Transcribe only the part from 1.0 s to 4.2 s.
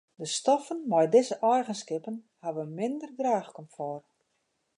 dizze eigenskippen hawwe minder draachkomfort.